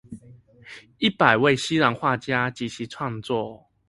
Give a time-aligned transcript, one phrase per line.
[0.97, 3.67] 一百位西洋畫家及其創作